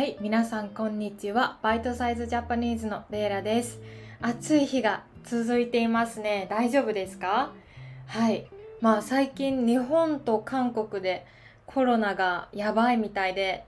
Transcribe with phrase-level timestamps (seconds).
[0.00, 1.58] はい、皆さんこんにちは。
[1.60, 3.78] バイトサイズジャパニーズのレイラです。
[4.22, 6.46] 暑い日が続いていますね。
[6.48, 7.52] 大丈夫ですか？
[8.06, 8.46] はい。
[8.80, 11.26] まあ最近日本と韓国で
[11.66, 13.66] コロナがやばいみたいで、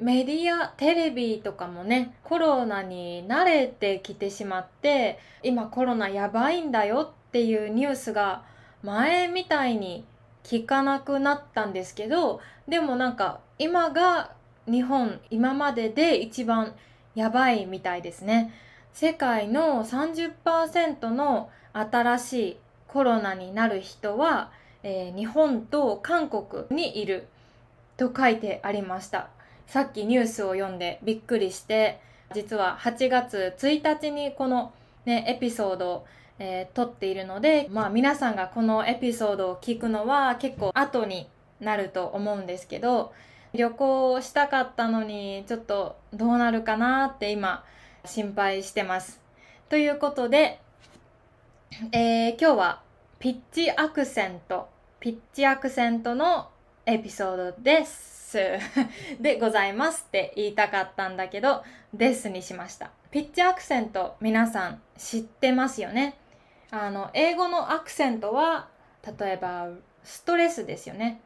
[0.00, 8.42] メディア、テレビとかもね、コロナに慣れてきてしまって、今コロナやばいんだよっていうニュースが
[8.82, 10.04] 前みたいに
[10.42, 14.32] 聞かなくなったんですけど、でもなんか今が
[14.70, 16.74] 日本今までで一番
[17.14, 18.52] やばいみたいですね。
[18.92, 22.56] 世界の30%の新しい
[22.86, 24.50] コロナになる人は、
[24.82, 27.28] えー日本と韓国にいる
[27.96, 29.28] と書いてありました。
[29.66, 32.00] さっきニュースを読んでびっくりして、
[32.34, 34.72] 実は8月1日にこの
[35.04, 36.06] ね、エピソードを、
[36.38, 41.28] えー撮っているので、まあ皆さんがこのエピソードを聞くのは結構後に
[41.60, 43.12] なると思うんですけど、
[43.54, 47.64] 旅行したかったのにちょっとどうなるかなって今
[48.04, 49.20] 心配してます。
[49.68, 50.60] ということで、
[51.92, 52.82] えー今日は
[53.18, 54.68] ピッチアクセント、
[55.00, 56.50] ピッチアクセントの
[56.86, 58.38] エピソードです。
[59.20, 62.90] でございますって言いたかったんだけど、ですにしました。
[63.10, 66.16] ピッチアクセント皆さん知ってますよね？
[66.70, 68.68] あの、英語のアクセントは、
[69.18, 69.68] 例えば
[70.04, 71.20] ストレスですよね。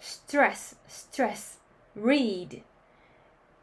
[0.00, 1.58] Stress, stress,
[1.96, 2.62] read,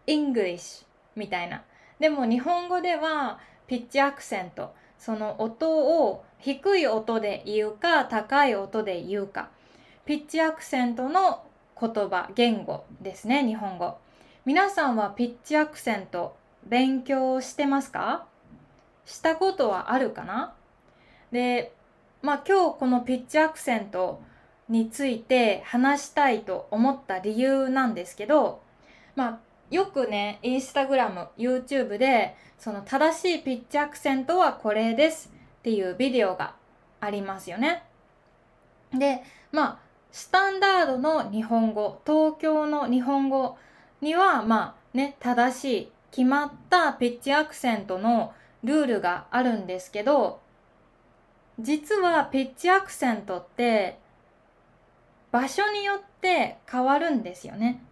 [0.07, 1.63] English みたいな。
[1.99, 9.49] でも日本語ではピッチアクセント、その音を低い音で言うか高い音で言うか。
[10.05, 11.43] ピッチアクセントの
[11.79, 13.97] 言葉、言語ですね、日本語。
[14.45, 18.25] 皆さんはピッチアクセント勉強してますか？
[19.05, 20.53] したことはあるかな？
[21.31, 21.73] で、
[22.21, 24.21] まあ今日このピッチアクセント
[24.73, 28.61] について話したいと思った理由なんですけど、
[29.15, 36.55] まあよくね、インスタグラム、YouTube で、その正しいピッチアクセントはこれですっていうビデオが
[36.99, 37.83] ありますよね。
[38.91, 39.21] で、
[39.51, 39.79] まあ、
[40.11, 43.57] スタンダードの日本語、東京の日本語
[44.01, 48.33] には、まあね、正しい、決まったピッチアクセントの
[48.63, 50.39] ルールがあるんですけど、
[51.59, 54.02] 実はピッチアクセントって、
[55.33, 57.83] 場所によって変わるんですよね。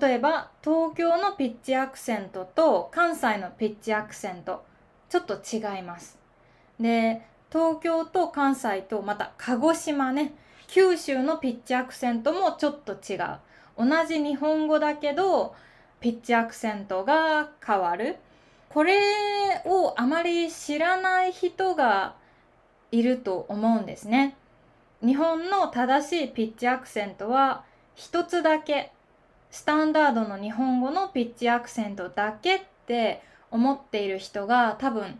[0.00, 4.64] 例えば、東京のピッチアクセントと関西のピッチアクセント、
[5.10, 6.18] ちょっと違います。
[6.80, 7.20] で、
[7.52, 10.32] 東京と関西とまた鹿児島ね、
[10.68, 13.36] 九州のピッチアクセントもちょっと違う。
[13.76, 15.54] 同じ日本語だけど、
[16.00, 18.16] ピッチアクセントが変わる。
[18.70, 18.96] これ
[19.66, 22.14] をあまり知らない人が
[22.90, 24.38] いると思うんですね。
[25.04, 28.92] 日本の正しいピッチアクセントは一つだけ。
[29.50, 35.18] スタンダードの日本語のピッチアクセントだけって思っている人が多分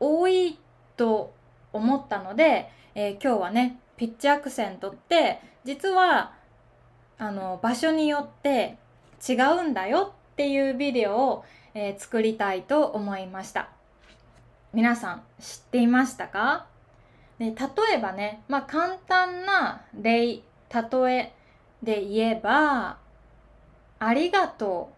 [0.00, 0.58] 多い
[0.96, 1.34] と
[1.72, 6.32] 思ったので、えー今日はね、ピッチアクセントって実は
[7.18, 8.78] あの場所によって
[9.28, 11.44] 違うんだよっていうビデオを、
[11.74, 13.68] えー作りたいと思いました。
[14.72, 16.66] 皆さん知っていましたか？
[17.38, 17.52] で例
[17.96, 20.42] えばね、まあ簡単な例、例
[21.14, 21.34] え
[21.82, 22.98] で言えば、
[23.98, 24.96] ありがとう。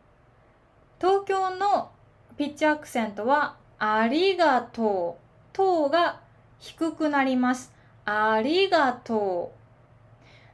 [1.00, 1.90] 東京の
[2.36, 5.56] ピッチアクセントは、ありがとう。
[5.56, 6.20] とが
[6.60, 7.72] 低くなります。
[8.04, 9.52] ありがと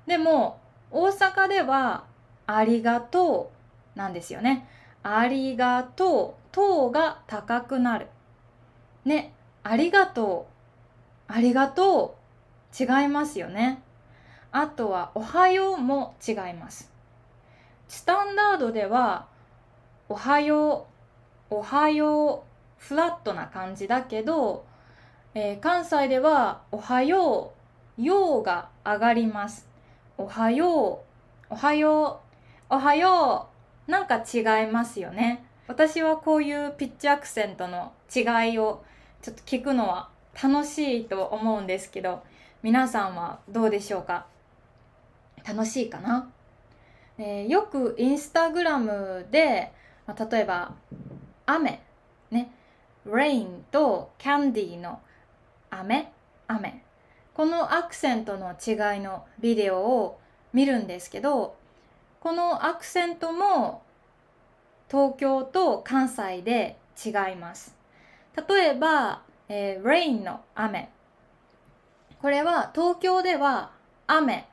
[0.06, 0.09] う。
[0.09, 2.05] でも、大阪では、
[2.47, 3.53] ありがと
[3.94, 4.69] うなんですよね。
[5.03, 6.44] ありがとう。
[6.53, 8.09] とが高くなる。
[9.05, 10.53] ね、ありがとう。
[11.29, 12.25] ありがとう。
[12.77, 13.83] 違いますよね。
[14.51, 16.91] あとは、おはようも違います。
[17.89, 19.27] スタンダードでは、
[20.09, 20.87] おはよ
[21.51, 24.65] う、おはよう、フラットな感じだけど、
[25.35, 27.53] えー関西では、おはよ
[27.99, 29.69] う、ようが上がります。
[30.19, 31.05] おはよ
[31.51, 32.21] う、おはよ
[32.71, 33.49] う、おはよ
[33.89, 35.44] う、なんか違いますよね。
[35.67, 38.85] 私はこういうピッチアクセントの違いを
[39.23, 40.11] ちょっと聞くのは
[40.42, 42.22] 楽しいと思うんですけど、
[42.62, 44.26] 皆さんはどうでしょうか？
[45.46, 46.31] 楽しいかな？
[47.19, 49.72] えーよくインスタグラムで、
[50.06, 50.75] まあ例えば、
[51.46, 51.82] 雨、
[52.31, 52.50] ね、
[53.06, 55.00] rain と candy の
[55.70, 56.12] 雨、
[56.48, 56.82] 雨。
[57.34, 60.20] このアクセントの違いのビデオを
[60.52, 61.56] 見るんですけど、
[62.20, 63.82] このアクセントも
[64.88, 67.75] 東京と関西で違います。
[68.48, 69.22] 例えば、
[69.56, 70.91] えー rain の雨。
[72.21, 73.71] これは東京では
[74.09, 74.49] 雨、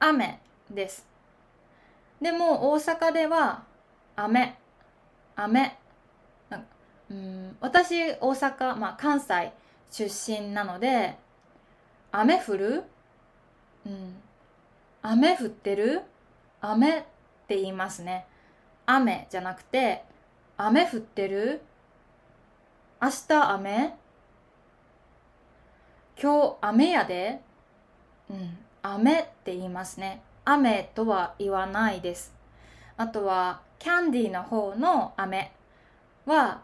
[0.00, 1.06] 雨です。
[2.20, 3.62] でも大阪では
[4.16, 4.58] 雨
[5.36, 5.78] 雨。
[7.10, 9.52] うん私大阪、まあ、関西
[9.90, 11.16] 出身なので
[12.10, 12.82] 雨降る？
[13.86, 14.16] うん。
[15.02, 16.02] 雨降ってる？
[16.60, 17.02] 雨っ
[17.46, 18.26] て言いますね。
[18.84, 20.02] 雨じゃなくて
[20.56, 21.60] 雨降ってる？
[23.02, 23.94] 明日雨？
[26.16, 27.40] 今日雨やで。
[28.30, 30.22] うん雨って言いますね。
[30.44, 32.32] 雨とは言わないです。
[32.96, 35.50] あとはキャンディーの方の雨
[36.26, 36.62] は、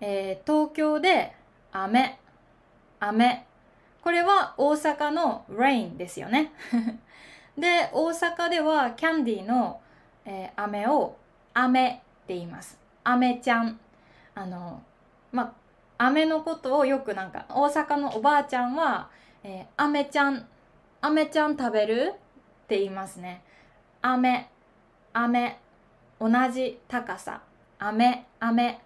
[0.00, 1.34] えー、東京で
[1.72, 2.20] 雨
[3.00, 3.44] 雨。
[4.00, 6.52] これは大阪の rain ですよね。
[7.58, 9.80] で大阪ではキャンディーの、
[10.24, 11.16] えー、飴を
[11.52, 12.78] 飴って言います。
[13.02, 13.80] 飴ちゃん。
[14.36, 14.80] あの
[15.32, 15.63] まあ
[15.98, 19.08] 飴のことをよくなんか大阪のおばあちゃんは
[19.44, 20.46] 「えー、飴ちゃん
[21.00, 22.14] 飴ちゃん食べる?」
[22.64, 23.42] って言いますね。
[24.02, 24.48] 飴
[25.12, 25.58] 飴
[26.20, 27.42] 同じ高さ。
[27.78, 28.80] 飴飴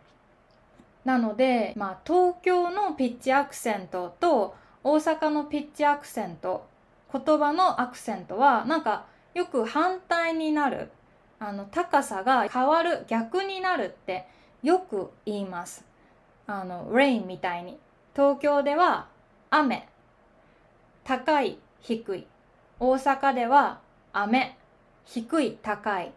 [1.04, 6.66] なので、まあ、東京のピッチアクセントと大阪のピッチアクセント
[7.12, 10.90] 言葉のアクセントはなんかよく反対になる。
[11.40, 14.26] あの高さが変わる逆になるって
[14.62, 15.84] よく言います。
[16.48, 17.78] あの rain みたいに。
[18.16, 19.06] 東京では
[19.50, 19.86] 雨。
[21.04, 22.26] 高い低い。
[22.80, 23.78] 大阪では
[24.12, 24.56] 雨。
[25.04, 26.12] 低い高い。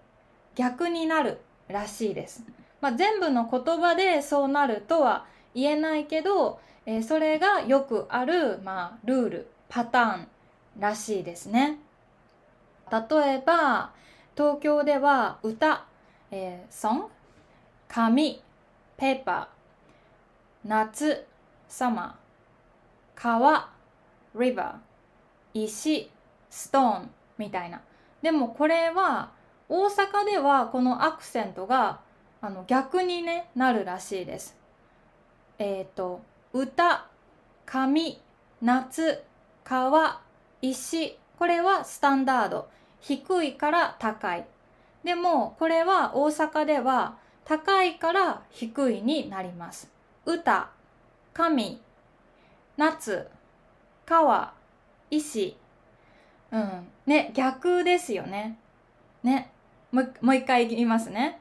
[0.56, 2.44] 逆になるらしいです、
[2.81, 10.27] まあ、全部の言葉でそうなるとは言えないけど、えー、それがよくある、まあ、ルールパターン
[10.80, 11.80] らしいですね。
[12.92, 13.92] 例えば
[14.36, 15.86] 東京では歌、
[16.31, 17.07] えー、ソン
[17.88, 18.42] 紙
[18.98, 19.61] ペーパー。
[20.66, 21.25] 夏
[21.68, 23.69] サマー川
[24.40, 26.10] リバー石
[26.50, 27.81] ストーンみたいな。
[28.22, 29.31] でもこれは
[29.69, 32.02] 大阪ではこのアクセントが
[32.42, 34.58] あの逆にねなるらしいです。
[35.58, 36.22] えっ、ー、と
[36.54, 37.08] 歌
[37.66, 38.19] 紙
[38.62, 39.24] 夏
[39.63, 40.22] 川
[40.62, 41.18] 石。
[41.40, 42.69] これはスタンダード。
[43.00, 44.46] 低いから高い。
[45.04, 50.00] でもこれは大阪では高いから低いになります。
[50.26, 50.70] 歌
[51.34, 51.82] 神
[52.78, 53.28] 夏
[54.06, 54.54] 川
[55.10, 55.58] 石。
[56.52, 56.88] うん。
[57.06, 58.58] ね逆ですよね。
[59.24, 59.52] ね。
[59.92, 61.40] もう一回言いますね。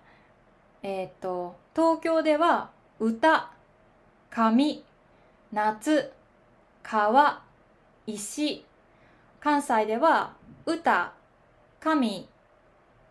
[0.83, 3.53] えっ、ー、と東京では歌
[4.31, 4.85] 神
[5.53, 6.13] 夏
[6.83, 7.43] 川
[8.07, 8.65] 石。
[9.41, 10.35] 関西では
[10.67, 11.13] 歌
[11.81, 12.29] 神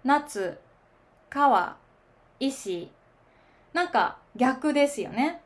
[0.03, 0.57] 夏
[1.29, 1.77] 川
[2.39, 2.89] 石。
[3.73, 5.41] なんか逆ですよね。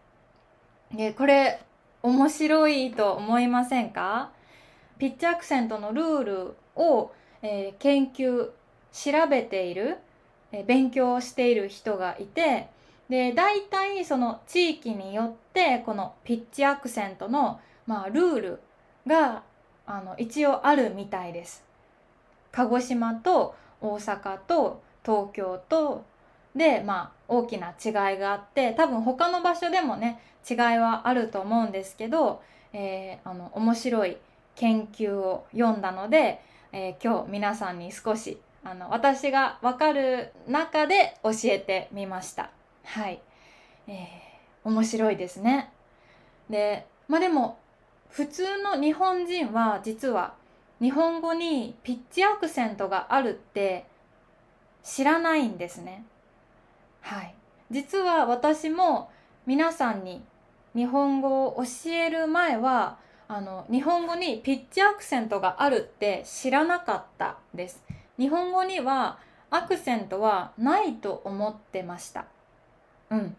[0.93, 1.59] でこれ
[2.03, 4.31] 面白いと思いませんか？
[4.99, 7.11] ピッチアクセントのルールを、
[7.41, 8.49] えー、研究
[8.91, 9.97] 調べている、
[10.51, 12.67] えー、勉強している人がいて
[13.09, 18.59] で大体その地域によってこのピッチアクセントの、まあ、ルール
[19.07, 19.43] が
[19.85, 21.63] あの一応あるみたいです。
[22.51, 26.05] 鹿児島と大阪と東京と
[26.55, 30.19] でまあ大きな違いがあって多分他の場所でもね
[30.49, 32.41] 違いはあると思うんですけど、
[32.73, 34.17] えー、あの面白い
[34.55, 36.41] 研究を読んだので、
[36.71, 42.51] えー、今日皆さんに少しあの私が分かる中で教えてみました。
[42.85, 43.21] はい、
[43.87, 45.71] えー、面白いですね。
[46.49, 47.57] でまあでも
[48.09, 50.35] 普通の日本人は実は
[50.79, 53.85] 日本語にピッチアクセントがあるって
[54.83, 56.05] 知らないんですね。
[57.03, 57.35] はい。
[57.69, 59.11] 実は私も
[59.45, 60.23] 皆さんに
[60.75, 67.83] 日本語を教える前はあの日本語にピッチアクセントがあるって知らなかったです。
[68.17, 69.19] 日本語には
[69.49, 72.25] アクセントはないと思ってました。
[73.11, 73.35] うん。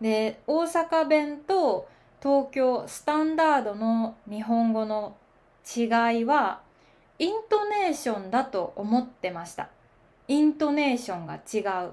[0.00, 1.88] で大阪弁と
[2.22, 5.16] 東京スタンダードの日本語の
[5.66, 5.84] 違
[6.20, 6.60] いは
[7.18, 9.68] イントネーションだと思ってました
[10.28, 11.92] イントネーションが違う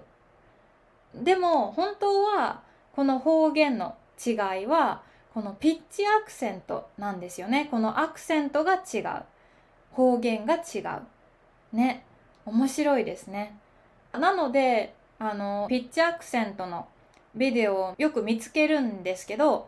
[1.16, 2.62] でも本当は
[2.96, 5.02] この方言の違いは
[5.34, 9.24] このピッチアクセントなんですよねこのアクセントが違う
[9.92, 10.80] 方言が違
[11.74, 12.06] うね
[12.46, 13.58] 面白いですね
[14.12, 16.88] なのであのピッチアクセントの
[17.36, 19.68] ビデオをよく見つけるんですけど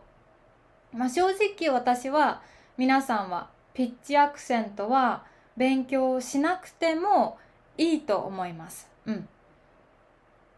[0.96, 2.40] まあ、正直私は
[2.78, 5.24] 皆さんはピッチアクセントは
[5.56, 7.38] 勉強しなくても
[7.76, 8.88] いいと思います。
[9.04, 9.28] うん。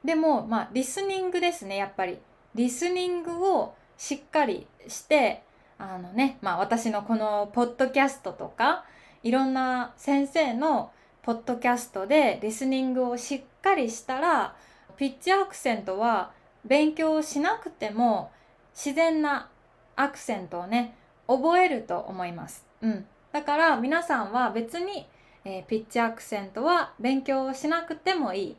[0.05, 2.19] でも、まあ、リスニングですね、やっぱり。
[2.55, 5.43] リスニングをしっかりして、
[5.79, 8.85] あのね、まあ私のこのポッドキャストとか、
[9.23, 10.91] いろんな先生の
[11.23, 14.57] ポッドキャストでリスニングをしっかりしたら、
[14.97, 16.33] ピッチアクセントは
[16.65, 18.33] 勉強しなくても
[18.75, 19.49] 自然な
[19.95, 22.67] アクセントをね覚えると思います。
[22.83, 25.07] うん、だから皆さんは別に、
[25.45, 28.57] えー、ピッチアクセントは勉強しなくてもいい。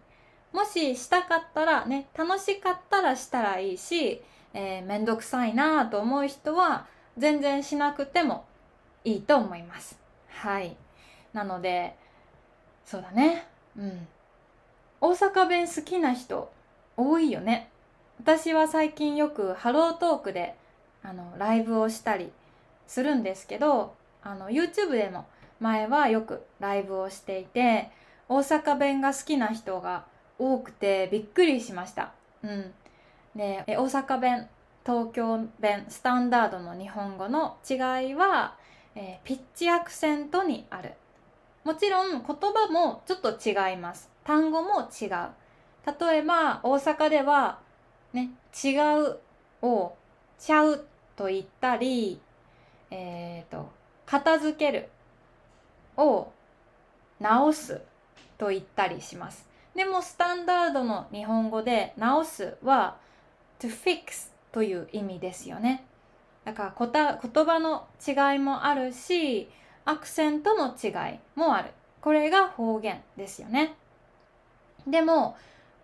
[0.53, 4.21] もししたかったらね楽しかったらしたらいいし、
[4.53, 6.87] えー、めんどくさいなと思う人は
[7.17, 8.45] 全然しなくても
[9.03, 9.99] いいと思います。
[10.29, 10.75] はい。
[11.33, 11.95] なので、
[12.85, 13.45] そうだね。
[13.77, 14.07] うん。
[15.01, 16.51] 大阪弁好きな人
[16.97, 17.69] 多いよね。
[18.19, 20.55] 私は最近よくハロートークで
[21.03, 22.31] あのライブをしたり
[22.87, 25.25] するんですけどあの YouTube でも
[25.61, 27.89] 前はよくライブをしていて
[28.27, 30.05] 大阪弁が好きな人が
[30.39, 32.13] 多くてびっくりしました。
[32.41, 32.73] うん、
[33.35, 34.49] で大阪弁
[34.85, 37.77] 東京弁スタンダードの日本語の違い
[38.15, 38.55] は、
[38.95, 40.93] えー、ピッチアクセントにある。
[41.65, 44.09] もちろん言葉もちょっと違います。
[44.23, 45.09] 単語も違う。
[45.99, 47.59] 例えば大阪では
[48.13, 48.31] ね
[48.63, 49.19] 違う
[49.61, 49.93] を
[50.37, 52.21] ちゃうと言ったり
[52.89, 53.69] えっ、ー、と
[54.05, 54.89] 片付ける
[55.97, 56.31] を
[57.19, 57.81] 直す
[58.37, 59.48] と言ったりします。
[59.75, 62.97] でもスタンダードの日本語で直すは
[63.59, 65.85] to fix という意味ですよね。
[66.45, 69.49] だからこた言葉の違いもあるし
[69.85, 71.71] アクセントの違いもある。
[72.01, 73.75] これが方言ですよね。
[74.87, 75.37] でも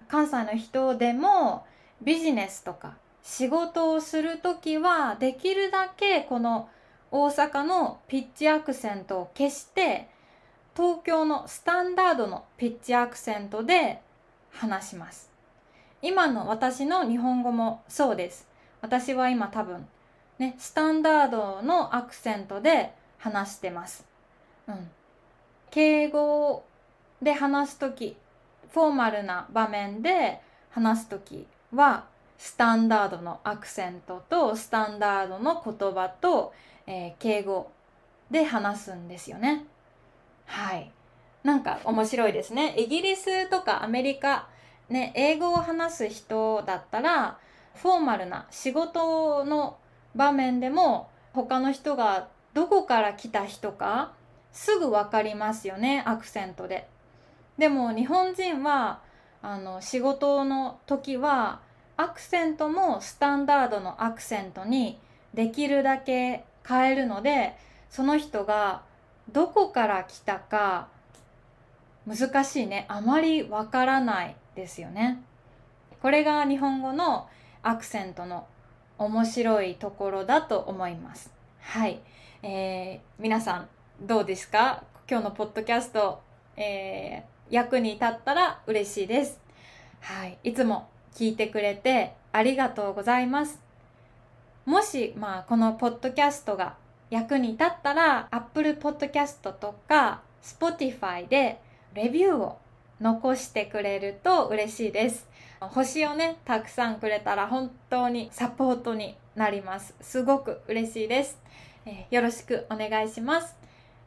[0.07, 1.65] 関西の人でも
[2.01, 6.69] ビジネスとか仕事をする時はできるだけこの
[7.11, 10.09] 大阪のピッチアクセントを消して
[10.75, 14.01] 東京のスタンダードのピッチアクセントで
[14.51, 15.29] 話します
[16.01, 18.48] 今の私の日本語もそうです
[18.82, 19.88] 私は今多分
[20.38, 22.94] ねスタンダードのアクセントで
[23.25, 24.05] 話してます。
[24.67, 24.89] うん。
[25.72, 26.63] 敬語
[27.22, 28.15] で話す時
[28.72, 32.05] フォーマルな場面で話す時は
[32.38, 36.53] スタンダードのアクセントとスタンダードの言葉と、
[36.86, 37.72] えー、敬語
[38.29, 39.65] で話すんですよね。
[40.45, 40.91] はい。
[41.43, 42.75] なんか面白いですね。
[42.77, 44.47] イギリスとかアメリカ、
[44.89, 47.37] ね、英語を話す人だったら
[47.75, 49.77] フォーマルな仕事の
[50.15, 54.13] 場面でも他の人がどこから来た人か
[54.51, 56.87] すぐ分かりますよねアクセントで。
[57.57, 59.01] でも日本人は
[59.41, 61.59] あの仕事の時は
[61.97, 64.97] アクセントもスタンダードのアクセントに
[65.33, 67.55] できるだけ変えるので
[67.89, 68.81] その人が
[69.32, 70.88] どこから来たか
[72.08, 75.22] 難しいねあまりわからないですよね。
[76.01, 77.27] これが日本語の
[77.63, 78.46] アクセントの
[78.98, 81.32] 面白いところだと思います。
[81.60, 82.00] はい。
[82.44, 83.67] えー、皆さん
[84.01, 84.84] どうですか？
[85.10, 86.22] 今日のポッドキャスト、
[86.55, 89.39] えー、役に立ったら嬉しいです。
[90.01, 90.38] はい。
[90.44, 93.60] いつも聞いてくれてありがとうございます。
[94.65, 96.75] もし、まあ、このポッドキャストが
[97.09, 101.62] 役に立ったら、Apple Podcast とか Spotify で
[101.93, 102.57] レビューを
[103.00, 105.27] 残してくれると嬉しいです。
[105.59, 109.95] 星をね、たくさんくれたら本当にサポートになります。
[110.01, 111.39] すごく嬉しいです。
[111.85, 113.55] えー、よろしくお願いします。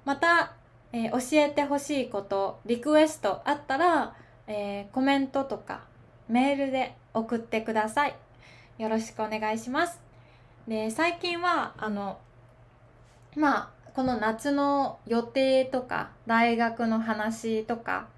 [0.05, 0.53] また、
[0.93, 4.15] えー、教えてほしいこと、リクエストあったら、
[4.47, 5.83] えー、コメントとか
[6.29, 8.15] メールで送ってください。
[8.79, 10.01] よろしくお願いします。
[10.67, 12.19] で、最近は、あの、
[13.39, 18.09] まあ、この夏の予定とか、大学の話とか、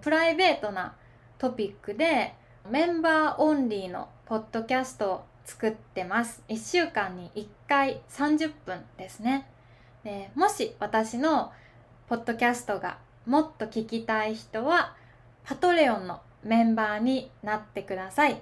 [0.00, 0.94] プライベートな
[1.38, 2.34] トピックで、
[2.70, 6.44] メンバーオンリーのポッドキャストを作ってます。
[6.48, 9.48] 1週間に1回30分ですね。
[10.04, 11.50] でもし私の
[12.06, 14.94] ポッドキャストがもっと聞きたい人は、
[15.44, 18.40] パトレオンのメンバーになってください。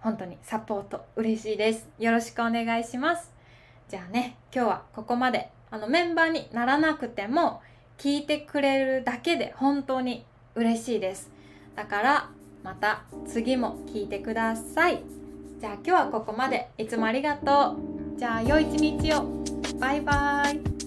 [0.00, 1.88] 本当にサポート嬉しいです。
[1.98, 3.32] よろしくお願いします。
[3.88, 5.50] じゃあね、今日はここまで。
[5.72, 7.62] あのメンバーにならなくても
[7.96, 10.24] 聞いてくれるだけで本当に
[10.54, 11.30] 嬉しいです。
[11.74, 12.30] だから
[12.62, 15.02] また次も聞いてください。
[15.58, 16.68] じゃあ今日はここまで。
[16.76, 17.76] いつもありがと
[18.16, 18.18] う。
[18.18, 19.24] じゃあ良い一日を。
[19.78, 20.81] バイバーイ。